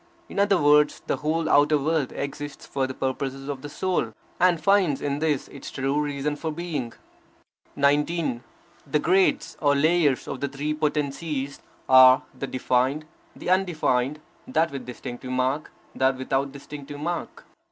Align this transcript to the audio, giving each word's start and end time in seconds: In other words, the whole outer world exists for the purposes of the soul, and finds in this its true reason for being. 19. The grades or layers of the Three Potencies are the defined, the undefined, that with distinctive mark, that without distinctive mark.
In 0.29 0.39
other 0.39 0.57
words, 0.59 1.03
the 1.05 1.17
whole 1.17 1.47
outer 1.47 1.77
world 1.77 2.11
exists 2.13 2.65
for 2.65 2.87
the 2.87 2.93
purposes 2.95 3.47
of 3.47 3.61
the 3.61 3.69
soul, 3.69 4.13
and 4.39 4.59
finds 4.59 4.99
in 4.99 5.19
this 5.19 5.47
its 5.49 5.69
true 5.69 6.01
reason 6.01 6.35
for 6.35 6.51
being. 6.51 6.93
19. 7.75 8.41
The 8.89 8.97
grades 8.97 9.57
or 9.61 9.75
layers 9.75 10.27
of 10.27 10.39
the 10.39 10.47
Three 10.47 10.73
Potencies 10.73 11.61
are 11.87 12.23
the 12.35 12.47
defined, 12.47 13.05
the 13.35 13.51
undefined, 13.51 14.19
that 14.47 14.71
with 14.71 14.87
distinctive 14.87 15.29
mark, 15.29 15.71
that 15.93 16.17
without 16.17 16.51
distinctive 16.51 16.99
mark. 16.99 17.45